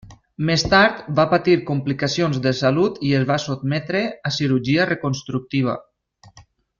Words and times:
Més 0.49 0.61
tard 0.69 1.01
va 1.19 1.25
patir 1.33 1.57
complicacions 1.67 2.39
de 2.47 2.53
salut 2.61 2.97
i 3.11 3.13
es 3.21 3.27
va 3.33 3.37
sotmetre 3.45 4.01
a 4.31 4.35
cirurgia 4.39 4.89
reconstructiva. 4.95 5.77